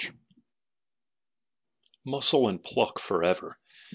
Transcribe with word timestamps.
4 0.03 0.13
Muscle 2.05 2.47
and 2.47 2.63
pluck 2.63 2.97
forever! 2.97 3.59